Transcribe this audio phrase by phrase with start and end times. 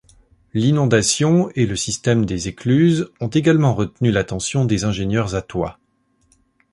[0.55, 5.77] L'inondation et le système des écluses ont également retenu l'attention des ingénieurs athois.